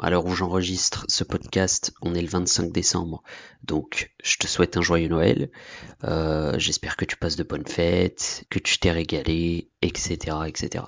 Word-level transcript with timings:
À 0.00 0.10
l'heure 0.10 0.26
où 0.26 0.34
j'enregistre 0.34 1.04
ce 1.08 1.22
podcast, 1.22 1.92
on 2.02 2.14
est 2.14 2.20
le 2.20 2.28
25 2.28 2.72
décembre, 2.72 3.22
donc 3.62 4.12
je 4.24 4.36
te 4.36 4.48
souhaite 4.48 4.76
un 4.76 4.82
joyeux 4.82 5.08
Noël. 5.08 5.50
Euh, 6.02 6.58
j'espère 6.58 6.96
que 6.96 7.04
tu 7.04 7.16
passes 7.16 7.36
de 7.36 7.44
bonnes 7.44 7.66
fêtes, 7.66 8.44
que 8.50 8.58
tu 8.58 8.78
t'es 8.78 8.90
régalé, 8.90 9.70
etc., 9.82 10.36
etc. 10.46 10.84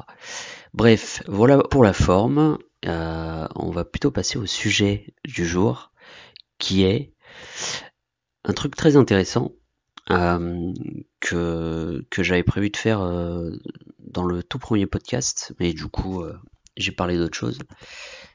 Bref, 0.74 1.22
voilà 1.28 1.58
pour 1.58 1.84
la 1.84 1.92
forme. 1.92 2.58
Euh, 2.86 3.46
on 3.54 3.70
va 3.70 3.84
plutôt 3.84 4.10
passer 4.10 4.38
au 4.38 4.46
sujet 4.46 5.14
du 5.24 5.46
jour, 5.46 5.92
qui 6.58 6.82
est 6.82 7.12
un 8.44 8.52
truc 8.52 8.74
très 8.74 8.96
intéressant 8.96 9.52
euh, 10.10 10.72
que, 11.20 12.04
que 12.10 12.22
j'avais 12.24 12.42
prévu 12.42 12.70
de 12.70 12.76
faire 12.76 13.00
dans 14.00 14.24
le 14.24 14.42
tout 14.42 14.58
premier 14.58 14.86
podcast, 14.86 15.52
mais 15.60 15.72
du 15.74 15.86
coup 15.86 16.24
j'ai 16.76 16.92
parlé 16.92 17.18
d'autre 17.18 17.36
chose 17.36 17.58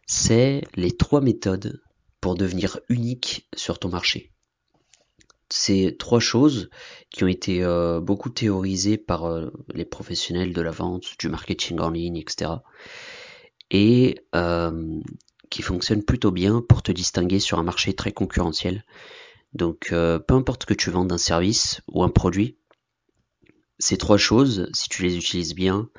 c'est 0.05 0.61
les 0.75 0.95
trois 0.95 1.21
méthodes 1.21 1.81
pour 2.21 2.36
devenir 2.36 2.79
unique 2.89 3.47
sur 3.55 3.79
ton 3.79 3.89
marché. 3.89 4.32
C'est 5.50 5.96
trois 6.00 6.19
choses 6.19 6.69
qui 7.11 7.23
ont 7.23 7.27
été 7.27 7.63
euh, 7.63 8.00
beaucoup 8.00 8.29
théorisées 8.29 8.97
par 8.97 9.25
euh, 9.25 9.51
les 9.73 9.86
professionnels 9.86 10.54
de 10.54 10.61
la 10.61 10.71
vente, 10.71 11.05
du 11.19 11.29
marketing 11.29 11.79
en 11.79 11.91
ligne, 11.91 12.18
etc. 12.18 12.51
Et 13.69 14.19
euh, 14.33 14.99
qui 15.49 15.61
fonctionnent 15.61 16.04
plutôt 16.04 16.32
bien 16.32 16.61
pour 16.68 16.82
te 16.82 16.91
distinguer 16.91 17.39
sur 17.39 17.60
un 17.60 17.63
marché 17.63 17.93
très 17.93 18.11
concurrentiel. 18.11 18.83
Donc 19.54 19.87
peu 19.91 20.33
importe 20.33 20.65
que 20.65 20.74
tu 20.74 20.89
vendes 20.89 21.13
un 21.13 21.18
service 21.18 21.79
ou 21.87 22.04
un 22.04 22.10
produit, 22.10 22.57
ces 23.79 23.97
trois 23.97 24.18
choses, 24.18 24.69
si 24.74 24.89
tu 24.89 25.04
les 25.04 25.15
utilises 25.15 25.55
bien, 25.55 25.89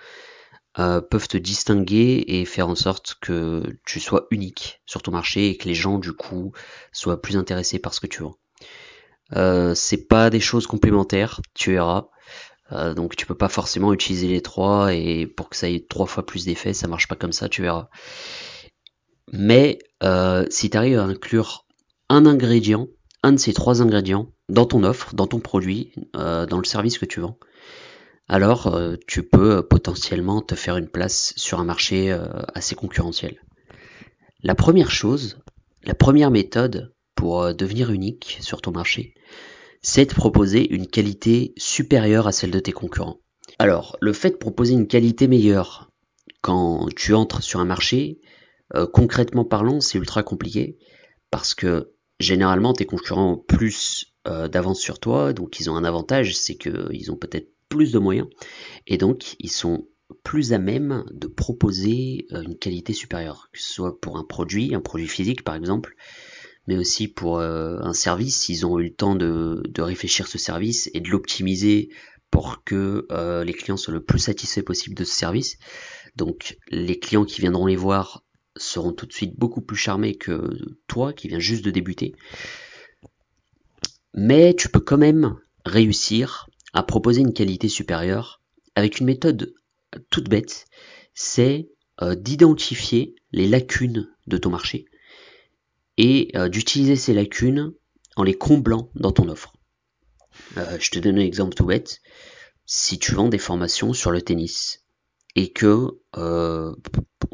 euh, 0.79 1.01
peuvent 1.01 1.29
te 1.29 1.39
distinguer 1.39 2.23
et 2.27 2.45
faire 2.45 2.69
en 2.69 2.75
sorte 2.75 3.17
que 3.23 3.62
tu 3.87 3.98
sois 3.98 4.27
unique 4.30 4.83
sur 4.84 5.01
ton 5.01 5.11
marché 5.11 5.48
et 5.48 5.57
que 5.57 5.69
les 5.69 5.75
gens 5.75 5.98
du 5.98 6.12
coup 6.12 6.53
soient 6.93 7.23
plus 7.23 7.39
intéressés 7.39 7.79
par 7.79 7.95
ce 7.95 8.01
que 8.01 8.07
tu 8.07 8.23
vends. 8.23 8.37
Euh, 9.34 9.75
c'est 9.75 10.06
pas 10.06 10.28
des 10.28 10.41
choses 10.41 10.67
complémentaires, 10.67 11.41
tu 11.55 11.73
verras. 11.73 12.09
Euh, 12.73 12.92
donc 12.92 13.17
tu 13.17 13.25
peux 13.25 13.34
pas 13.34 13.48
forcément 13.48 13.95
utiliser 13.95 14.28
les 14.28 14.42
trois 14.42 14.92
et 14.92 15.27
pour 15.27 15.48
que 15.48 15.56
ça 15.56 15.70
ait 15.70 15.87
trois 15.89 16.06
fois 16.06 16.27
plus 16.27 16.45
d'effet, 16.45 16.75
ça 16.75 16.89
marche 16.89 17.09
pas 17.09 17.17
comme 17.17 17.33
ça, 17.33 17.48
tu 17.48 17.62
verras. 17.62 17.89
Mais 19.33 19.78
si 20.50 20.69
tu 20.69 20.77
arrives 20.77 20.98
à 20.98 21.05
inclure 21.05 21.65
un 22.11 22.27
ingrédient, 22.27 22.89
un 23.22 23.33
de 23.33 23.39
ces 23.39 23.55
trois 23.55 23.81
ingrédients 23.81 24.31
dans 24.50 24.67
ton 24.67 24.84
offre, 24.84 25.15
dans 25.15 25.27
ton 25.27 25.41
produit, 25.41 25.93
dans 26.12 26.59
le 26.59 26.65
service 26.65 26.98
que 26.98 27.06
tu 27.06 27.20
vends, 27.20 27.39
alors 28.28 28.66
euh, 28.66 28.96
tu 29.06 29.22
peux 29.22 29.58
euh, 29.58 29.62
potentiellement 29.62 30.42
te 30.42 30.55
faire 30.55 30.77
une 30.77 30.88
place 30.88 31.32
sur 31.36 31.60
un 31.60 31.64
marché 31.64 32.10
euh, 32.10 32.27
assez 32.55 32.74
concurrentiel. 32.74 33.41
La 34.42 34.55
première 34.55 34.91
chose, 34.91 35.38
la 35.84 35.94
première 35.94 36.30
méthode 36.30 36.92
pour 37.14 37.54
devenir 37.54 37.91
unique 37.91 38.38
sur 38.41 38.60
ton 38.60 38.72
marché, 38.72 39.14
c'est 39.80 40.06
de 40.06 40.14
proposer 40.14 40.72
une 40.74 40.86
qualité 40.86 41.54
supérieure 41.56 42.27
à 42.27 42.32
celle 42.32 42.50
de 42.50 42.58
tes 42.58 42.72
concurrents. 42.72 43.20
Alors, 43.58 43.97
le 44.00 44.12
fait 44.12 44.30
de 44.30 44.36
proposer 44.36 44.74
une 44.74 44.88
qualité 44.88 45.27
meilleure 45.28 45.91
quand 46.42 46.88
tu 46.94 47.14
entres 47.14 47.42
sur 47.42 47.60
un 47.60 47.64
marché, 47.64 48.20
concrètement 48.92 49.47
parlant, 49.47 49.80
c'est 49.80 49.97
ultra 49.97 50.22
compliqué 50.22 50.77
parce 51.30 51.54
que 51.54 51.94
généralement 52.20 52.74
tes 52.74 52.84
concurrents 52.84 53.32
ont 53.32 53.38
plus 53.38 54.12
d'avance 54.24 54.80
sur 54.80 54.98
toi, 54.98 55.32
donc 55.32 55.58
ils 55.58 55.70
ont 55.70 55.77
un 55.77 55.84
avantage, 55.84 56.36
c'est 56.36 56.56
qu'ils 56.56 57.10
ont 57.10 57.16
peut-être 57.16 57.56
plus 57.69 57.92
de 57.92 57.98
moyens 57.98 58.28
et 58.86 58.98
donc 58.98 59.36
ils 59.39 59.50
sont 59.50 59.86
plus 60.22 60.53
à 60.53 60.59
même 60.59 61.05
de 61.12 61.27
proposer 61.27 62.27
euh, 62.33 62.42
une 62.42 62.59
qualité 62.59 62.92
supérieure, 62.92 63.48
que 63.53 63.61
ce 63.61 63.72
soit 63.72 64.00
pour 64.00 64.17
un 64.17 64.25
produit, 64.25 64.75
un 64.75 64.81
produit 64.81 65.09
physique 65.09 65.42
par 65.42 65.55
exemple, 65.55 65.97
mais 66.67 66.77
aussi 66.77 67.09
pour 67.09 67.39
euh, 67.39 67.78
un 67.81 67.92
service, 67.92 68.48
ils 68.48 68.67
ont 68.67 68.78
eu 68.78 68.84
le 68.84 68.94
temps 68.94 69.14
de, 69.14 69.62
réfléchir 69.78 70.27
ce 70.27 70.39
service 70.39 70.91
et 70.94 71.00
de 71.00 71.09
l'optimiser 71.09 71.91
pour 72.31 72.65
que 72.65 73.06
euh, 73.10 73.44
les 73.44 73.53
clients 73.53 73.77
soient 73.77 73.94
le 73.94 74.03
plus 74.03 74.19
satisfaits 74.19 74.62
possible 74.62 74.94
de 74.94 75.04
ce 75.04 75.15
service. 75.15 75.59
Donc 76.16 76.56
les 76.71 76.98
clients 76.98 77.25
qui 77.25 77.41
viendront 77.41 77.66
les 77.66 77.77
voir 77.77 78.25
seront 78.56 78.93
tout 78.93 79.06
de 79.06 79.12
suite 79.12 79.38
beaucoup 79.38 79.60
plus 79.60 79.77
charmés 79.77 80.16
que 80.16 80.50
toi 80.88 81.12
qui 81.12 81.28
viens 81.28 81.38
juste 81.38 81.65
de 81.65 81.71
débuter. 81.71 82.15
Mais 84.15 84.54
tu 84.54 84.69
peux 84.69 84.81
quand 84.81 84.98
même 84.98 85.37
réussir 85.65 86.48
à 86.76 86.82
proposer 86.82 87.22
une 87.22 87.32
qualité 87.32 87.69
supérieure 87.70 88.42
avec 88.75 89.00
une 89.00 89.06
méthode 89.06 89.54
toute 90.10 90.28
bête, 90.28 90.66
c'est 91.14 91.70
euh, 92.03 92.14
d'identifier 92.14 93.14
les 93.32 93.48
lacunes 93.48 94.14
de 94.26 94.37
ton 94.37 94.50
marché 94.50 94.84
et 95.97 96.31
euh, 96.36 96.50
d'utiliser 96.50 96.97
ces 96.97 97.15
lacunes 97.15 97.72
en 98.15 98.25
les 98.25 98.34
comblant 98.34 98.91
dans 98.94 99.10
ton 99.10 99.31
offre. 99.31 99.54
Euh, 100.59 100.76
je 100.78 100.91
te 100.91 100.98
donne 100.98 101.16
un 101.16 101.22
exemple 101.22 101.54
tout 101.54 101.65
bête. 101.65 102.03
Si 102.66 102.98
tu 102.98 103.15
vends 103.15 103.31
des 103.31 103.38
formations 103.38 103.94
sur 103.94 104.10
le 104.10 104.20
tennis 104.20 104.84
et 105.34 105.53
que 105.53 105.98
on 106.12 106.76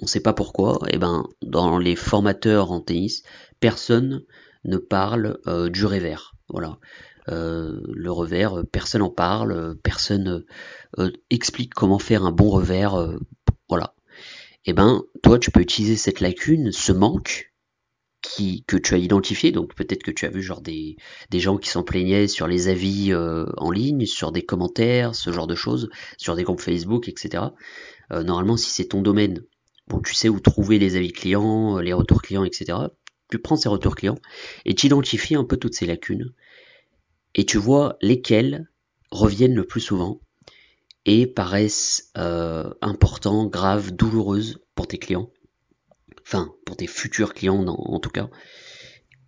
ne 0.03 0.07
sait 0.07 0.21
pas 0.21 0.35
pourquoi, 0.35 0.79
et 0.87 0.93
eh 0.95 0.99
ben 0.99 1.27
dans 1.43 1.79
les 1.79 1.97
formateurs 1.97 2.71
en 2.71 2.81
tennis, 2.81 3.25
personne 3.59 4.25
ne 4.65 4.77
parle 4.77 5.41
du 5.71 5.85
revers. 5.85 6.35
Voilà. 6.49 6.79
Euh, 7.29 7.81
le 7.87 8.11
revers, 8.11 8.65
personne 8.71 9.01
n'en 9.01 9.11
parle, 9.11 9.77
personne 9.83 10.45
euh, 10.99 11.11
explique 11.31 11.75
comment 11.75 11.99
faire 11.99 12.25
un 12.25 12.33
bon 12.33 12.51
revers, 12.51 12.95
euh, 12.95 13.17
voilà. 13.69 13.95
Et 14.65 14.71
eh 14.71 14.73
ben, 14.75 15.03
toi, 15.23 15.39
tu 15.39 15.51
peux 15.51 15.61
utiliser 15.61 15.97
cette 15.97 16.21
lacune, 16.21 16.71
ce 16.71 16.93
manque 16.93 17.53
que 18.67 18.77
tu 18.77 18.95
as 18.95 18.99
identifié, 18.99 19.51
donc 19.51 19.75
peut-être 19.75 20.05
que 20.05 20.13
tu 20.13 20.25
as 20.25 20.31
vu 20.31 20.43
genre 20.43 20.61
des, 20.61 20.97
des 21.31 21.41
gens 21.41 21.59
qui 21.59 21.69
s'en 21.69 21.83
plaignaient 21.83 22.29
sur 22.29 22.47
les 22.47 22.69
avis 22.69 23.13
en 23.13 23.71
ligne, 23.73 24.07
sur 24.07 24.31
des 24.31 24.43
commentaires, 24.43 25.17
ce 25.17 25.33
genre 25.33 25.49
de 25.49 25.57
choses, 25.57 25.91
sur 26.19 26.37
des 26.37 26.45
groupes 26.45 26.61
Facebook, 26.61 27.09
etc. 27.09 27.47
normalement, 28.11 28.57
si 28.57 28.71
c'est 28.71 28.85
ton 28.85 29.03
domaine, 29.03 29.43
bon, 29.89 30.01
tu 30.01 30.15
sais 30.15 30.29
où 30.29 30.39
trouver 30.39 30.79
les 30.79 30.95
avis 30.95 31.13
clients, 31.13 31.79
les 31.79 31.93
retours 31.93 32.23
clients, 32.23 32.45
etc. 32.45 32.79
Tu 33.29 33.41
prends 33.41 33.57
ces 33.57 33.69
retours 33.69 33.97
clients 33.97 34.19
et 34.65 34.75
tu 34.77 34.87
identifies 34.87 35.35
un 35.35 35.45
peu 35.45 35.57
toutes 35.57 35.75
ces 35.75 35.87
lacunes 35.87 36.33
et 37.35 37.45
tu 37.45 37.59
vois 37.59 37.97
lesquels 38.01 38.71
reviennent 39.11 39.55
le 39.55 39.67
plus 39.67 39.81
souvent 39.81 40.21
et 41.05 41.27
paraissent 41.27 42.11
euh, 42.17 42.73
importants, 42.81 43.47
graves, 43.47 43.91
douloureuses 43.91 44.61
pour 44.75 44.87
tes 44.87 44.99
clients, 44.99 45.31
enfin 46.23 46.55
pour 46.65 46.77
tes 46.77 46.87
futurs 46.87 47.35
clients 47.35 47.67
en 47.67 47.99
tout 47.99 48.11
cas. 48.11 48.31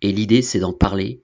Et 0.01 0.11
l'idée 0.11 0.41
c'est 0.41 0.59
d'en 0.59 0.73
parler, 0.73 1.21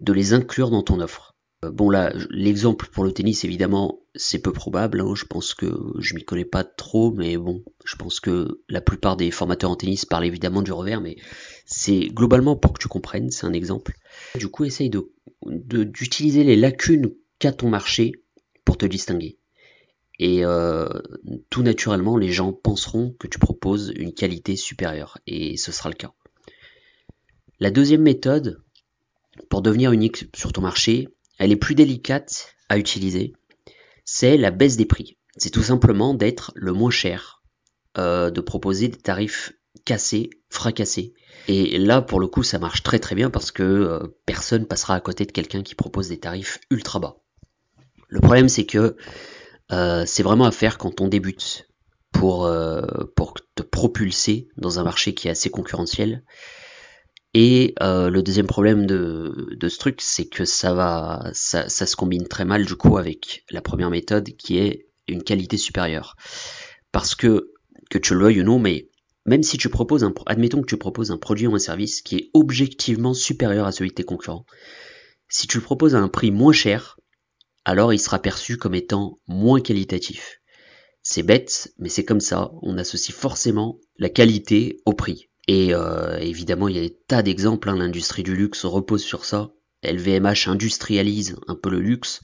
de 0.00 0.12
les 0.12 0.32
inclure 0.32 0.70
dans 0.70 0.82
ton 0.82 1.00
offre. 1.00 1.34
Euh, 1.64 1.70
bon 1.70 1.90
là, 1.90 2.12
l'exemple 2.30 2.88
pour 2.92 3.04
le 3.04 3.12
tennis 3.12 3.44
évidemment 3.44 4.03
c'est 4.16 4.38
peu 4.38 4.52
probable, 4.52 5.00
hein. 5.00 5.14
je 5.14 5.24
pense 5.24 5.54
que 5.54 5.66
je 5.98 6.14
m'y 6.14 6.24
connais 6.24 6.44
pas 6.44 6.64
trop, 6.64 7.12
mais 7.12 7.36
bon, 7.36 7.64
je 7.84 7.96
pense 7.96 8.20
que 8.20 8.60
la 8.68 8.80
plupart 8.80 9.16
des 9.16 9.30
formateurs 9.30 9.70
en 9.70 9.76
tennis 9.76 10.04
parlent 10.04 10.26
évidemment 10.26 10.62
du 10.62 10.72
revers, 10.72 11.00
mais 11.00 11.16
c'est 11.66 12.06
globalement 12.06 12.56
pour 12.56 12.72
que 12.72 12.78
tu 12.78 12.88
comprennes, 12.88 13.30
c'est 13.30 13.46
un 13.46 13.52
exemple. 13.52 13.94
Du 14.36 14.48
coup, 14.48 14.64
essaye 14.64 14.90
de 14.90 15.10
d'utiliser 15.46 16.42
les 16.42 16.56
lacunes 16.56 17.12
qu'a 17.38 17.52
ton 17.52 17.68
marché 17.68 18.12
pour 18.64 18.78
te 18.78 18.86
distinguer. 18.86 19.38
Et 20.18 20.44
euh, 20.44 20.88
tout 21.50 21.62
naturellement, 21.62 22.16
les 22.16 22.32
gens 22.32 22.52
penseront 22.52 23.14
que 23.18 23.26
tu 23.26 23.38
proposes 23.38 23.92
une 23.96 24.14
qualité 24.14 24.56
supérieure, 24.56 25.18
et 25.26 25.56
ce 25.56 25.72
sera 25.72 25.90
le 25.90 25.96
cas. 25.96 26.12
La 27.58 27.70
deuxième 27.70 28.02
méthode, 28.02 28.62
pour 29.50 29.60
devenir 29.60 29.92
unique 29.92 30.26
sur 30.34 30.52
ton 30.52 30.62
marché, 30.62 31.08
elle 31.38 31.52
est 31.52 31.56
plus 31.56 31.74
délicate 31.74 32.54
à 32.68 32.78
utiliser, 32.78 33.32
c'est 34.16 34.36
la 34.36 34.52
baisse 34.52 34.76
des 34.76 34.84
prix. 34.84 35.18
C'est 35.36 35.50
tout 35.50 35.64
simplement 35.64 36.14
d'être 36.14 36.52
le 36.54 36.72
moins 36.72 36.92
cher, 36.92 37.42
euh, 37.98 38.30
de 38.30 38.40
proposer 38.40 38.86
des 38.86 38.96
tarifs 38.96 39.54
cassés, 39.84 40.30
fracassés, 40.50 41.14
et 41.48 41.78
là, 41.78 42.00
pour 42.00 42.20
le 42.20 42.28
coup, 42.28 42.44
ça 42.44 42.60
marche 42.60 42.84
très 42.84 43.00
très 43.00 43.16
bien 43.16 43.28
parce 43.28 43.50
que 43.50 43.64
euh, 43.64 43.98
personne 44.24 44.66
passera 44.66 44.94
à 44.94 45.00
côté 45.00 45.26
de 45.26 45.32
quelqu'un 45.32 45.64
qui 45.64 45.74
propose 45.74 46.10
des 46.10 46.20
tarifs 46.20 46.60
ultra 46.70 47.00
bas. 47.00 47.16
Le 48.06 48.20
problème, 48.20 48.48
c'est 48.48 48.66
que 48.66 48.96
euh, 49.72 50.04
c'est 50.06 50.22
vraiment 50.22 50.44
à 50.44 50.52
faire 50.52 50.78
quand 50.78 51.00
on 51.00 51.08
débute 51.08 51.68
pour, 52.12 52.48
pour 53.16 53.34
te 53.56 53.64
propulser 53.64 54.46
dans 54.56 54.78
un 54.78 54.84
marché 54.84 55.14
qui 55.14 55.26
est 55.26 55.32
assez 55.32 55.50
concurrentiel. 55.50 56.22
Et 57.34 57.74
le 57.80 58.20
deuxième 58.20 58.46
problème 58.46 58.86
de, 58.86 59.56
de 59.58 59.68
ce 59.68 59.78
truc, 59.78 60.00
c'est 60.00 60.26
que 60.26 60.44
ça 60.44 60.72
va, 60.72 61.30
ça, 61.32 61.68
ça 61.68 61.84
se 61.84 61.96
combine 61.96 62.28
très 62.28 62.44
mal 62.44 62.64
du 62.64 62.76
coup 62.76 62.96
avec 62.96 63.44
la 63.50 63.60
première 63.60 63.90
méthode 63.90 64.30
qui 64.36 64.58
est 64.58 64.86
une 65.08 65.24
qualité 65.24 65.56
supérieure. 65.56 66.16
Parce 66.92 67.16
que, 67.16 67.50
que 67.90 67.98
tu 67.98 68.14
le 68.14 68.20
veuilles 68.20 68.40
ou 68.40 68.44
non, 68.44 68.60
mais 68.60 68.88
même 69.26 69.42
si 69.42 69.58
tu 69.58 69.68
proposes 69.68 70.04
un, 70.04 70.14
admettons 70.26 70.60
que 70.60 70.66
tu 70.66 70.76
proposes 70.76 71.10
un 71.10 71.18
produit 71.18 71.48
ou 71.48 71.54
un 71.54 71.58
service 71.58 72.02
qui 72.02 72.16
est 72.16 72.30
objectivement 72.34 73.14
supérieur 73.14 73.66
à 73.66 73.72
celui 73.72 73.90
de 73.90 73.94
tes 73.94 74.04
concurrents, 74.04 74.46
si 75.28 75.48
tu 75.48 75.58
le 75.58 75.64
proposes 75.64 75.96
à 75.96 75.98
un 75.98 76.08
prix 76.08 76.30
moins 76.30 76.52
cher, 76.52 77.00
alors 77.64 77.92
il 77.92 77.98
sera 77.98 78.20
perçu 78.20 78.58
comme 78.58 78.74
étant 78.74 79.18
moins 79.26 79.60
qualitatif. 79.60 80.40
C'est 81.02 81.22
bête, 81.22 81.72
mais 81.78 81.88
c'est 81.88 82.04
comme 82.04 82.20
ça, 82.20 82.52
on 82.62 82.78
associe 82.78 83.16
forcément 83.16 83.78
la 83.98 84.08
qualité 84.08 84.78
au 84.86 84.92
prix. 84.92 85.28
Et 85.46 85.74
euh, 85.74 86.18
évidemment, 86.18 86.68
il 86.68 86.76
y 86.76 86.78
a 86.78 86.82
des 86.82 86.96
tas 87.06 87.22
d'exemples. 87.22 87.68
Hein. 87.68 87.76
L'industrie 87.76 88.22
du 88.22 88.34
luxe 88.34 88.64
repose 88.64 89.02
sur 89.02 89.24
ça. 89.24 89.50
LVMH 89.82 90.48
industrialise 90.48 91.36
un 91.46 91.54
peu 91.54 91.70
le 91.70 91.80
luxe. 91.80 92.22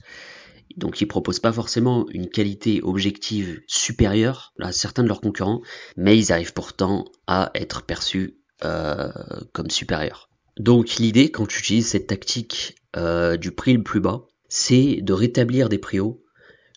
Donc 0.77 1.01
ils 1.01 1.07
proposent 1.07 1.39
pas 1.39 1.51
forcément 1.51 2.07
une 2.09 2.29
qualité 2.29 2.81
objective 2.81 3.61
supérieure 3.67 4.53
à 4.59 4.71
certains 4.71 5.03
de 5.03 5.09
leurs 5.09 5.21
concurrents, 5.21 5.61
mais 5.97 6.17
ils 6.17 6.31
arrivent 6.31 6.53
pourtant 6.53 7.05
à 7.27 7.51
être 7.55 7.83
perçus 7.83 8.37
euh, 8.63 9.11
comme 9.51 9.69
supérieurs. 9.69 10.29
Donc 10.57 10.95
l'idée 10.95 11.29
quand 11.29 11.45
tu 11.45 11.59
utilises 11.59 11.89
cette 11.89 12.07
tactique 12.07 12.75
euh, 12.95 13.35
du 13.35 13.51
prix 13.51 13.73
le 13.73 13.83
plus 13.83 13.99
bas, 13.99 14.25
c'est 14.47 15.01
de 15.01 15.13
rétablir 15.13 15.67
des 15.67 15.77
prix 15.77 15.99
hauts 15.99 16.23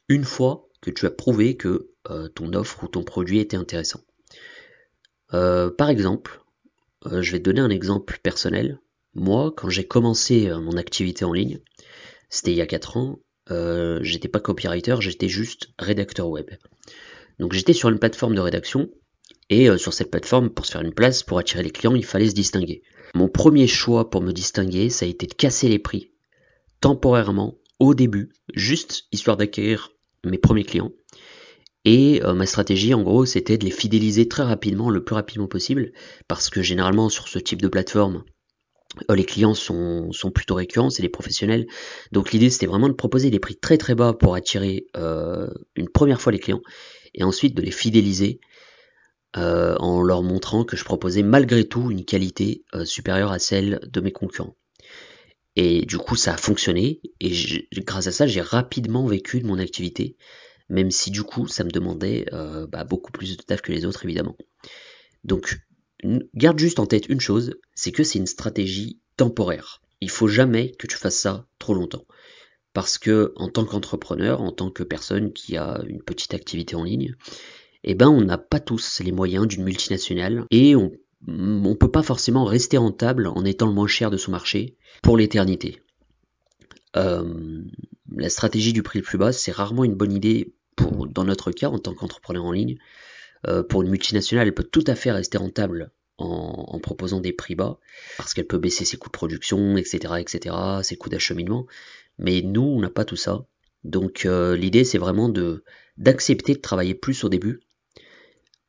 une 0.09 0.25
fois 0.25 0.69
que 0.83 0.91
tu 0.91 1.07
as 1.07 1.11
prouvé 1.11 1.57
que 1.57 1.91
ton 2.35 2.53
offre 2.53 2.85
ou 2.85 2.89
ton 2.89 3.03
produit 3.03 3.39
était 3.39 3.57
intéressant. 3.57 4.01
Par 5.31 5.89
exemple, 5.89 6.41
je 7.05 7.33
vais 7.33 7.39
te 7.39 7.45
donner 7.45 7.61
un 7.61 7.71
exemple 7.71 8.19
personnel. 8.23 8.81
Moi, 9.15 9.53
quand 9.57 9.69
j'ai 9.69 9.85
commencé 9.85 10.49
mon 10.49 10.77
activité 10.77 11.25
en 11.25 11.33
ligne, 11.33 11.61
c'était 12.29 12.53
il 12.53 12.57
y 12.57 12.63
a 12.63 12.67
4 12.67 12.97
ans, 12.97 13.21
euh, 13.51 13.99
j'étais 14.03 14.29
pas 14.29 14.41
copywriter, 14.41 14.97
j'étais 15.01 15.29
juste 15.29 15.69
rédacteur 15.79 16.29
web. 16.29 16.51
Donc 17.39 17.53
j'étais 17.53 17.73
sur 17.73 17.89
une 17.89 17.99
plateforme 17.99 18.35
de 18.35 18.41
rédaction, 18.41 18.91
et 19.51 19.69
euh, 19.69 19.77
sur 19.77 19.93
cette 19.93 20.11
plateforme, 20.11 20.51
pour 20.51 20.67
se 20.67 20.73
faire 20.73 20.81
une 20.81 20.95
place, 20.95 21.23
pour 21.23 21.39
attirer 21.39 21.63
les 21.63 21.71
clients, 21.71 21.95
il 21.95 22.05
fallait 22.05 22.31
se 22.31 22.35
distinguer. 22.35 22.83
Mon 23.15 23.29
premier 23.29 23.67
choix 23.67 24.11
pour 24.11 24.23
me 24.23 24.33
distinguer, 24.33 24.89
ça 24.89 25.05
a 25.05 25.09
été 25.09 25.27
de 25.27 25.35
casser 25.35 25.69
les 25.69 25.79
prix, 25.79 26.13
temporairement, 26.81 27.59
au 27.79 27.95
début, 27.95 28.33
juste 28.55 29.05
histoire 29.13 29.37
d'acquérir 29.37 29.93
mes 30.25 30.39
premiers 30.39 30.65
clients. 30.65 30.93
Et 31.85 32.23
euh, 32.25 32.35
ma 32.35 32.47
stratégie, 32.47 32.95
en 32.95 33.03
gros, 33.03 33.27
c'était 33.27 33.59
de 33.59 33.65
les 33.65 33.71
fidéliser 33.71 34.27
très 34.27 34.43
rapidement, 34.43 34.89
le 34.89 35.05
plus 35.05 35.15
rapidement 35.15 35.49
possible, 35.49 35.93
parce 36.29 36.49
que 36.49 36.63
généralement, 36.63 37.09
sur 37.11 37.29
ce 37.29 37.39
type 37.39 37.61
de 37.61 37.69
plateforme, 37.69 38.25
euh, 39.11 39.15
les 39.15 39.25
clients 39.25 39.55
sont, 39.55 40.11
plutôt 40.35 40.55
récurrents, 40.55 40.89
c'est 40.89 41.03
des 41.03 41.11
professionnels. 41.11 41.67
Donc 42.13 42.33
l'idée 42.33 42.49
c'était 42.49 42.67
vraiment 42.67 42.89
de 42.89 42.95
proposer 42.95 43.31
des 43.31 43.41
prix 43.41 43.57
très 43.57 43.77
très 43.77 43.95
bas 43.95 44.15
pour 44.15 44.35
attirer 44.35 44.87
euh, 44.97 45.49
une 45.77 45.89
première 45.89 46.21
fois 46.21 46.33
les 46.33 46.39
clients 46.39 46.63
et 47.13 47.23
ensuite 47.25 47.55
de 47.55 47.63
les 47.63 47.71
fidéliser 47.71 48.41
en 49.37 50.01
leur 50.01 50.23
montrant 50.23 50.65
que 50.65 50.77
je 50.77 50.85
proposais 50.85 51.25
malgré 51.25 51.65
tout 51.65 51.91
une 51.91 52.05
qualité 52.05 52.63
supérieure 52.85 53.33
à 53.33 53.41
celle 53.41 53.81
de 53.93 54.01
mes 54.01 54.13
concurrents. 54.13 54.55
Et 55.57 55.85
du 55.87 55.99
coup 55.99 56.15
ça 56.15 56.35
a 56.35 56.37
fonctionné 56.37 57.01
et 57.19 57.33
grâce 57.79 58.07
à 58.07 58.13
ça 58.13 58.29
j'ai 58.29 58.41
rapidement 58.41 59.05
vécu 59.09 59.41
de 59.41 59.47
mon 59.49 59.59
activité, 59.59 60.17
même 60.69 60.91
si 60.91 61.11
du 61.11 61.23
coup 61.23 61.47
ça 61.47 61.65
me 61.65 61.71
demandait 61.71 62.27
bah, 62.71 62.85
beaucoup 62.85 63.13
plus 63.13 63.37
de 63.37 63.43
taf 63.43 63.61
que 63.63 63.73
les 63.73 63.85
autres 63.85 64.05
évidemment. 64.05 64.37
Donc 65.25 65.59
garde 66.35 66.59
juste 66.59 66.79
en 66.79 66.87
tête 66.87 67.09
une 67.09 67.21
chose, 67.21 67.55
c'est 67.75 67.93
que 67.93 68.05
c'est 68.05 68.19
une 68.19 68.27
stratégie 68.27 69.01
temporaire. 69.17 69.83
Il 70.01 70.11
faut 70.11 70.29
jamais 70.29 70.73
que 70.73 70.87
tu 70.87 70.97
fasses 70.97 71.19
ça 71.19 71.47
trop 71.59 71.75
longtemps. 71.75 72.05
Parce 72.73 72.99
que 72.99 73.33
en 73.37 73.49
tant 73.49 73.65
qu'entrepreneur, 73.65 74.41
en 74.41 74.51
tant 74.51 74.71
que 74.71 74.83
personne 74.83 75.33
qui 75.33 75.57
a 75.57 75.81
une 75.87 76.03
petite 76.03 76.35
activité 76.35 76.75
en 76.75 76.83
ligne, 76.83 77.15
eh 77.85 77.95
ben 77.95 78.09
on 78.09 78.21
n'a 78.21 78.39
pas 78.39 78.61
tous 78.61 79.01
les 79.01 79.13
moyens 79.13 79.47
d'une 79.47 79.63
multinationale 79.63 80.45
et 80.51 80.75
on 80.75 80.91
ne 81.27 81.75
peut 81.75 81.91
pas 81.91 82.03
forcément 82.03 82.45
rester 82.45 82.77
rentable 82.77 83.29
en 83.29 83.45
étant 83.45 83.67
le 83.67 83.73
moins 83.73 83.87
cher 83.87 84.11
de 84.11 84.17
son 84.17 84.33
marché 84.33 84.77
pour 85.03 85.17
l'éternité. 85.17 85.81
Euh, 86.97 87.63
la 88.17 88.31
stratégie 88.31 88.73
du 88.73 88.83
prix 88.83 88.99
le 88.99 89.05
plus 89.05 89.19
bas, 89.19 89.33
c'est 89.33 89.53
rarement 89.53 89.85
une 89.85 89.95
bonne 89.95 90.13
idée 90.13 90.55
pour, 90.77 91.07
dans 91.07 91.25
notre 91.25 91.51
cas 91.53 91.69
en 91.69 91.79
tant 91.79 91.95
qu'entrepreneur 91.95 92.45
en 92.45 92.53
ligne, 92.53 92.77
euh, 93.47 93.63
pour 93.63 93.83
une 93.83 93.91
multinationale, 93.91 94.47
elle 94.47 94.55
peut 94.55 94.65
tout 94.65 94.85
à 94.87 94.95
fait 94.95 95.13
rester 95.13 95.39
rentable 95.39 95.93
en, 96.19 96.79
proposant 96.79 97.21
des 97.21 97.33
prix 97.33 97.57
bas, 97.57 97.79
parce 98.17 98.35
qu'elle 98.35 98.47
peut 98.47 98.59
baisser 98.59 98.85
ses 98.85 98.97
coûts 98.97 99.09
de 99.09 99.13
production, 99.13 99.77
etc., 99.77 100.15
etc., 100.19 100.55
ses 100.83 100.97
coûts 100.97 101.09
d'acheminement. 101.09 101.67
Mais 102.19 102.41
nous, 102.43 102.63
on 102.63 102.81
n'a 102.81 102.91
pas 102.91 103.05
tout 103.05 103.17
ça. 103.17 103.47
Donc 103.83 104.25
euh, 104.25 104.57
l'idée, 104.57 104.85
c'est 104.85 104.99
vraiment 104.99 105.29
de 105.29 105.65
d'accepter 105.97 106.55
de 106.55 106.61
travailler 106.61 106.95
plus 106.95 107.25
au 107.25 107.29
début 107.29 107.61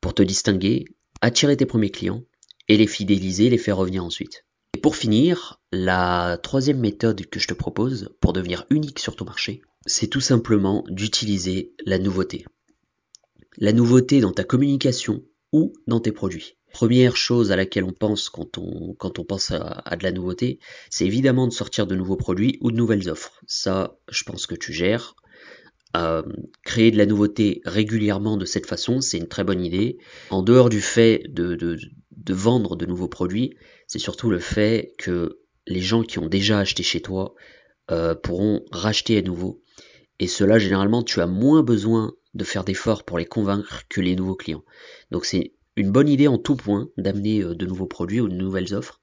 pour 0.01 0.13
te 0.13 0.23
distinguer, 0.23 0.85
attirer 1.21 1.57
tes 1.57 1.65
premiers 1.65 1.89
clients 1.89 2.23
et 2.67 2.77
les 2.77 2.87
fidéliser, 2.87 3.49
les 3.49 3.57
faire 3.57 3.77
revenir 3.77 4.03
ensuite. 4.03 4.45
Et 4.75 4.77
pour 4.77 4.97
finir, 4.97 5.61
la 5.71 6.37
troisième 6.43 6.81
méthode 6.81 7.27
que 7.27 7.39
je 7.39 7.47
te 7.47 7.53
propose 7.53 8.09
pour 8.19 8.33
devenir 8.33 8.65
unique 8.69 8.99
sur 8.99 9.15
ton 9.15 9.23
marché, 9.23 9.61
c'est 9.85 10.07
tout 10.07 10.19
simplement 10.19 10.83
d'utiliser 10.89 11.73
la 11.85 11.97
nouveauté 11.97 12.45
la 13.57 13.71
nouveauté 13.71 14.19
dans 14.19 14.33
ta 14.33 14.43
communication 14.43 15.23
ou 15.53 15.71
dans 15.87 16.01
tes 16.01 16.11
produits. 16.11 16.57
Première 16.73 17.15
chose 17.15 17.53
à 17.53 17.55
laquelle 17.55 17.85
on 17.85 17.93
pense 17.93 18.27
quand 18.27 18.57
on, 18.57 18.93
quand 18.95 19.17
on 19.17 19.23
pense 19.23 19.51
à, 19.51 19.95
de 19.95 20.03
la 20.03 20.11
nouveauté, 20.11 20.59
c'est 20.89 21.05
évidemment 21.05 21.47
de 21.47 21.53
sortir 21.53 21.87
de 21.87 21.95
nouveaux 21.95 22.17
produits 22.17 22.57
ou 22.59 22.69
de 22.69 22.75
nouvelles 22.75 23.09
offres. 23.09 23.41
Ça, 23.47 23.97
je 24.09 24.25
pense 24.25 24.45
que 24.45 24.55
tu 24.55 24.73
gères. 24.73 25.15
Euh, 25.95 26.23
créer 26.63 26.91
de 26.91 26.97
la 26.97 27.05
nouveauté 27.05 27.61
régulièrement 27.63 28.35
de 28.35 28.43
cette 28.43 28.65
façon, 28.65 28.99
c'est 28.99 29.19
une 29.19 29.29
très 29.29 29.45
bonne 29.45 29.63
idée. 29.63 29.99
En 30.31 30.43
dehors 30.43 30.67
du 30.67 30.81
fait 30.81 31.23
de, 31.29 31.55
de 31.55 31.79
vendre 32.33 32.75
de 32.75 32.85
nouveaux 32.85 33.07
produits, 33.07 33.55
c'est 33.87 33.99
surtout 33.99 34.29
le 34.29 34.39
fait 34.39 34.93
que 34.97 35.39
les 35.67 35.81
gens 35.81 36.03
qui 36.03 36.19
ont 36.19 36.27
déjà 36.27 36.59
acheté 36.59 36.83
chez 36.83 37.01
toi 37.01 37.35
euh, 37.91 38.15
pourront 38.15 38.65
racheter 38.71 39.17
à 39.17 39.21
nouveau. 39.21 39.61
Et 40.19 40.27
cela, 40.27 40.59
généralement, 40.59 41.03
tu 41.03 41.21
as 41.21 41.27
moins 41.27 41.63
besoin 41.63 42.13
de 42.33 42.43
faire 42.43 42.63
d'efforts 42.63 43.03
pour 43.03 43.17
les 43.17 43.25
convaincre 43.25 43.83
que 43.89 44.01
les 44.01 44.15
nouveaux 44.15 44.35
clients. 44.35 44.63
Donc 45.11 45.25
c'est 45.25 45.53
une 45.75 45.91
bonne 45.91 46.09
idée 46.09 46.27
en 46.27 46.37
tout 46.37 46.55
point 46.55 46.89
d'amener 46.97 47.41
euh, 47.41 47.55
de 47.55 47.65
nouveaux 47.65 47.87
produits 47.87 48.21
ou 48.21 48.27
de 48.27 48.35
nouvelles 48.35 48.73
offres, 48.73 49.01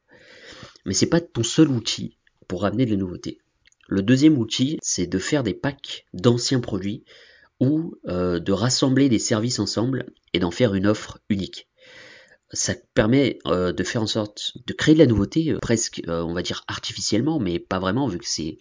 mais 0.84 0.94
c'est 0.94 1.06
pas 1.06 1.20
ton 1.20 1.42
seul 1.42 1.68
outil 1.68 2.18
pour 2.48 2.64
amener 2.64 2.86
de 2.86 2.90
la 2.90 2.96
nouveauté. 2.96 3.38
Le 3.88 4.02
deuxième 4.02 4.38
outil, 4.38 4.78
c'est 4.82 5.06
de 5.06 5.18
faire 5.18 5.42
des 5.42 5.54
packs 5.54 6.06
d'anciens 6.14 6.60
produits 6.60 7.04
ou 7.60 7.94
euh, 8.08 8.40
de 8.40 8.52
rassembler 8.52 9.08
des 9.08 9.18
services 9.18 9.58
ensemble 9.58 10.06
et 10.32 10.38
d'en 10.38 10.50
faire 10.50 10.74
une 10.74 10.86
offre 10.86 11.18
unique 11.28 11.68
ça 12.52 12.74
permet 12.94 13.38
euh, 13.46 13.72
de 13.72 13.82
faire 13.82 14.02
en 14.02 14.06
sorte 14.06 14.52
de 14.66 14.72
créer 14.72 14.94
de 14.94 14.98
la 14.98 15.06
nouveauté 15.06 15.52
euh, 15.52 15.58
presque 15.58 16.02
euh, 16.08 16.22
on 16.22 16.34
va 16.34 16.42
dire 16.42 16.64
artificiellement 16.68 17.38
mais 17.40 17.58
pas 17.58 17.78
vraiment 17.78 18.06
vu 18.08 18.18
que 18.18 18.28
c'est 18.28 18.58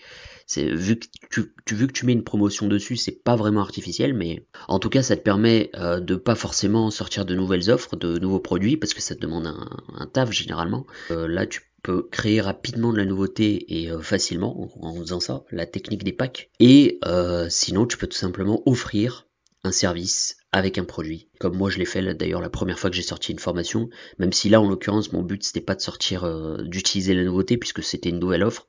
vu 0.57 0.97
que 0.97 1.07
tu, 1.29 1.53
tu 1.65 1.75
vu 1.75 1.87
que 1.87 1.93
tu 1.93 2.05
mets 2.05 2.13
une 2.13 2.23
promotion 2.23 2.67
dessus 2.67 2.95
c'est 2.97 3.23
pas 3.23 3.35
vraiment 3.35 3.61
artificiel 3.61 4.13
mais 4.13 4.45
en 4.67 4.79
tout 4.79 4.89
cas 4.89 5.01
ça 5.01 5.15
te 5.15 5.21
permet 5.21 5.71
de 5.73 6.15
pas 6.15 6.35
forcément 6.35 6.91
sortir 6.91 7.25
de 7.25 7.35
nouvelles 7.35 7.69
offres 7.69 7.95
de 7.95 8.19
nouveaux 8.19 8.41
produits 8.41 8.75
parce 8.75 8.93
que 8.93 9.01
ça 9.01 9.15
te 9.15 9.21
demande 9.21 9.47
un, 9.47 9.69
un 9.95 10.07
taf 10.07 10.31
généralement. 10.31 10.85
Là 11.09 11.45
tu 11.45 11.61
peux 11.83 12.03
créer 12.11 12.41
rapidement 12.41 12.91
de 12.91 12.97
la 12.97 13.05
nouveauté 13.05 13.81
et 13.81 13.89
facilement 14.01 14.61
en, 14.61 14.89
en, 14.89 14.95
faisant 14.95 15.21
ça 15.21 15.45
la 15.51 15.65
technique 15.65 16.03
des 16.03 16.11
packs. 16.11 16.49
Et 16.59 16.99
sinon 17.47 17.85
tu 17.85 17.95
peux 17.97 18.07
tout 18.07 18.17
simplement 18.17 18.61
offrir 18.65 19.27
un 19.63 19.71
service 19.71 20.37
avec 20.51 20.77
un 20.77 20.83
produit. 20.83 21.29
Comme 21.39 21.55
moi 21.55 21.69
je 21.69 21.77
l'ai 21.77 21.85
fait 21.85 22.01
d'ailleurs 22.13 22.41
la 22.41 22.49
première 22.49 22.79
fois 22.79 22.89
que 22.89 22.95
j'ai 22.95 23.01
sorti 23.01 23.31
une 23.31 23.39
formation, 23.39 23.89
même 24.17 24.33
si 24.33 24.49
là 24.49 24.59
en 24.59 24.67
l'occurrence 24.67 25.13
mon 25.13 25.21
but 25.21 25.43
c'était 25.43 25.61
pas 25.61 25.75
de 25.75 25.81
sortir, 25.81 26.23
euh, 26.23 26.61
d'utiliser 26.63 27.13
la 27.13 27.23
nouveauté 27.23 27.57
puisque 27.57 27.83
c'était 27.83 28.09
une 28.09 28.19
nouvelle 28.19 28.43
offre, 28.43 28.67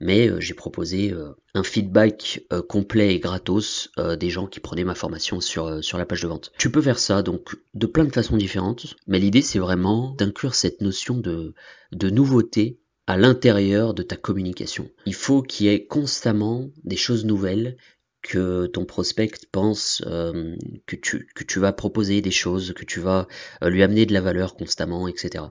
mais 0.00 0.28
euh, 0.28 0.40
j'ai 0.40 0.54
proposé 0.54 1.12
euh, 1.12 1.30
un 1.54 1.62
feedback 1.62 2.44
complet 2.68 3.14
et 3.14 3.20
gratos 3.20 3.90
des 4.18 4.30
gens 4.30 4.46
qui 4.46 4.60
prenaient 4.60 4.84
ma 4.84 4.94
formation 4.94 5.40
sur, 5.40 5.82
sur 5.84 5.98
la 5.98 6.06
page 6.06 6.22
de 6.22 6.28
vente. 6.28 6.52
Tu 6.58 6.70
peux 6.70 6.82
faire 6.82 6.98
ça 6.98 7.22
donc 7.22 7.56
de 7.74 7.86
plein 7.86 8.04
de 8.04 8.12
façons 8.12 8.36
différentes, 8.36 8.94
mais 9.06 9.18
l'idée 9.18 9.42
c'est 9.42 9.58
vraiment 9.58 10.14
d'inclure 10.16 10.54
cette 10.54 10.80
notion 10.80 11.16
de, 11.16 11.54
de 11.92 12.10
nouveauté 12.10 12.80
à 13.06 13.16
l'intérieur 13.16 13.92
de 13.92 14.04
ta 14.04 14.16
communication. 14.16 14.88
Il 15.06 15.14
faut 15.14 15.42
qu'il 15.42 15.66
y 15.66 15.68
ait 15.70 15.86
constamment 15.86 16.70
des 16.84 16.96
choses 16.96 17.24
nouvelles 17.24 17.76
que 18.22 18.66
ton 18.66 18.84
prospect 18.84 19.32
pense 19.50 20.02
euh, 20.06 20.54
que, 20.86 20.96
tu, 20.96 21.28
que 21.34 21.44
tu 21.44 21.58
vas 21.58 21.72
proposer 21.72 22.20
des 22.20 22.30
choses, 22.30 22.72
que 22.74 22.84
tu 22.84 23.00
vas 23.00 23.26
euh, 23.62 23.70
lui 23.70 23.82
amener 23.82 24.06
de 24.06 24.12
la 24.12 24.20
valeur 24.20 24.56
constamment, 24.56 25.08
etc. 25.08 25.44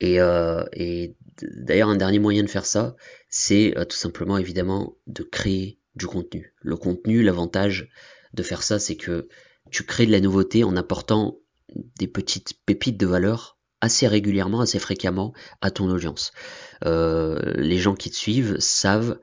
Et, 0.00 0.20
euh, 0.20 0.64
et 0.72 1.16
d'ailleurs, 1.42 1.88
un 1.88 1.96
dernier 1.96 2.18
moyen 2.18 2.42
de 2.42 2.48
faire 2.48 2.66
ça, 2.66 2.96
c'est 3.28 3.74
tout 3.88 3.96
simplement 3.96 4.38
évidemment 4.38 4.96
de 5.06 5.22
créer 5.22 5.78
du 5.94 6.06
contenu. 6.06 6.54
Le 6.62 6.76
contenu, 6.76 7.22
l'avantage 7.22 7.90
de 8.32 8.42
faire 8.42 8.62
ça, 8.62 8.78
c'est 8.78 8.96
que 8.96 9.28
tu 9.70 9.84
crées 9.84 10.06
de 10.06 10.12
la 10.12 10.20
nouveauté 10.20 10.64
en 10.64 10.76
apportant 10.76 11.38
des 11.98 12.06
petites 12.06 12.54
pépites 12.64 12.96
de 12.96 13.06
valeur 13.06 13.58
assez 13.80 14.06
régulièrement, 14.06 14.60
assez 14.60 14.78
fréquemment 14.78 15.34
à 15.60 15.70
ton 15.70 15.90
audience. 15.90 16.32
les 16.84 17.78
gens 17.78 17.94
qui 17.94 18.10
te 18.10 18.16
suivent 18.16 18.58
savent 18.58 19.18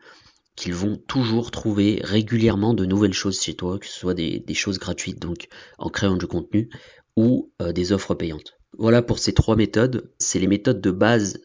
qu'ils 0.57 0.73
vont 0.73 0.97
toujours 0.97 1.51
trouver 1.51 2.01
régulièrement 2.03 2.73
de 2.73 2.85
nouvelles 2.85 3.13
choses 3.13 3.39
chez 3.39 3.53
toi, 3.53 3.79
que 3.79 3.85
ce 3.85 3.97
soit 3.97 4.15
des, 4.15 4.53
choses 4.53 4.79
gratuites, 4.79 5.19
donc 5.19 5.47
en 5.77 5.89
créant 5.89 6.17
du 6.17 6.27
contenu, 6.27 6.69
ou 7.15 7.53
euh, 7.61 7.71
des 7.71 7.93
offres 7.93 8.15
payantes. 8.15 8.57
Voilà 8.77 9.01
pour 9.01 9.19
ces 9.19 9.33
trois 9.33 9.55
méthodes. 9.55 10.11
C'est 10.19 10.39
les 10.39 10.47
méthodes 10.47 10.81
de 10.81 10.91
base 10.91 11.39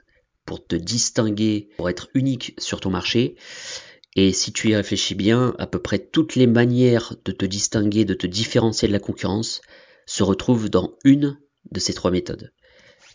pour 0.46 0.66
te 0.66 0.74
distinguer, 0.74 1.68
pour 1.76 1.90
être 1.90 2.08
unique 2.14 2.54
sur 2.58 2.80
ton 2.80 2.90
marché. 2.90 3.36
Et 4.16 4.32
si 4.32 4.52
tu 4.52 4.70
y 4.70 4.76
réfléchis 4.76 5.14
bien, 5.14 5.54
à 5.58 5.66
peu 5.66 5.78
près 5.78 5.98
toutes 5.98 6.34
les 6.34 6.46
manières 6.46 7.14
de 7.24 7.32
te 7.32 7.44
distinguer, 7.44 8.04
de 8.04 8.14
te 8.14 8.26
différencier 8.26 8.88
de 8.88 8.92
la 8.92 8.98
concurrence, 8.98 9.60
se 10.06 10.22
retrouvent 10.22 10.70
dans 10.70 10.96
une 11.04 11.38
de 11.70 11.80
ces 11.80 11.94
trois 11.94 12.10
méthodes. 12.10 12.52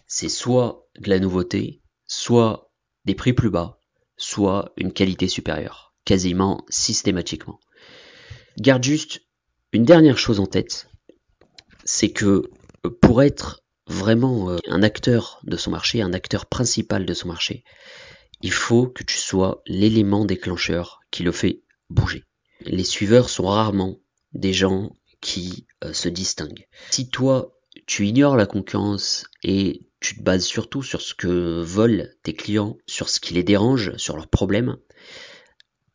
c'est 0.08 0.30
soit 0.30 0.88
de 1.00 1.10
la 1.10 1.20
nouveauté, 1.20 1.82
soit 2.08 2.72
des 3.06 3.16
prix 3.16 3.34
plus 3.34 3.50
bas, 3.50 3.80
soit 4.16 4.74
une 4.78 4.94
qualité 4.94 5.28
supérieure, 5.28 5.87
quasiment 6.08 6.64
systématiquement. 6.70 7.60
Garde 8.58 8.84
juste 8.86 9.24
une 9.74 9.84
dernière 9.84 10.18
chose 10.18 10.40
en 10.40 10.46
tête, 10.46 10.88
c'est 11.84 12.12
que 12.12 12.44
pour 13.02 13.22
être 13.22 13.66
vraiment 13.88 14.50
euh, 14.50 14.58
un 14.70 14.84
acteur 14.84 15.42
de 15.44 15.58
son 15.58 15.72
marché, 15.72 16.02
un 16.02 16.14
acteur 16.14 16.46
principal 16.46 17.06
de 17.06 17.14
son 17.14 17.28
marché, 17.28 17.66
il 18.42 18.54
faut 18.54 18.88
que 18.88 19.04
tu 19.04 19.18
sois 19.18 19.62
l'élément 19.66 20.24
déclencheur 20.24 21.02
qui 21.12 21.24
le 21.24 21.34
fait 21.34 21.64
bouger. 21.90 22.24
Les 22.62 22.86
suiveurs 22.86 23.30
sont 23.30 23.48
rarement 23.48 24.00
des 24.32 24.54
gens 24.54 24.96
qui 25.20 25.68
euh, 25.84 25.92
se 25.92 26.08
distinguent. 26.08 26.68
Si 26.90 27.10
toi, 27.10 27.52
tu 27.86 28.08
ignores 28.08 28.38
la 28.38 28.46
concurrence 28.46 29.26
et 29.44 29.82
tu 30.00 30.16
te 30.16 30.24
bases 30.24 30.46
surtout 30.46 30.84
sur 30.84 31.02
ce 31.02 31.14
que 31.14 31.62
veulent 31.62 32.16
tes 32.24 32.34
clients, 32.34 32.78
sur 32.86 33.10
ce 33.10 33.20
qui 33.20 33.34
les 33.34 33.44
dérange, 33.44 33.98
sur 33.98 34.16
leurs 34.16 34.30
problèmes, 34.30 34.78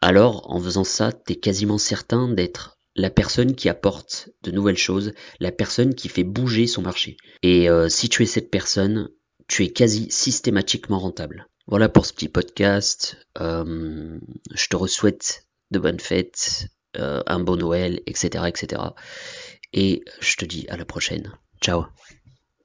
alors 0.02 0.50
en 0.50 0.60
faisant 0.60 0.84
ça, 0.84 1.12
tu 1.12 1.32
es 1.32 1.36
quasiment 1.36 1.78
certain 1.78 2.28
d'être 2.28 2.78
la 2.94 3.08
personne 3.08 3.54
qui 3.54 3.68
apporte 3.68 4.28
de 4.42 4.50
nouvelles 4.50 4.76
choses, 4.76 5.12
la 5.40 5.52
personne 5.52 5.94
qui 5.94 6.08
fait 6.08 6.24
bouger 6.24 6.66
son 6.66 6.82
marché. 6.82 7.16
Et 7.42 7.70
euh, 7.70 7.88
si 7.88 8.08
tu 8.08 8.22
es 8.22 8.26
cette 8.26 8.50
personne, 8.50 9.08
tu 9.48 9.64
es 9.64 9.70
quasi 9.70 10.10
systématiquement 10.10 10.98
rentable. 10.98 11.48
Voilà 11.66 11.88
pour 11.88 12.04
ce 12.04 12.12
petit 12.12 12.28
podcast. 12.28 13.16
Euh, 13.40 14.18
je 14.52 14.66
te 14.66 14.86
souhaite 14.86 15.46
de 15.70 15.78
bonnes 15.78 16.00
fêtes, 16.00 16.66
euh, 16.98 17.22
un 17.26 17.40
bon 17.40 17.56
Noël, 17.56 18.00
etc., 18.06 18.44
etc. 18.48 18.82
Et 19.72 20.04
je 20.20 20.36
te 20.36 20.44
dis 20.44 20.66
à 20.68 20.76
la 20.76 20.84
prochaine. 20.84 21.32
Ciao 21.62 21.86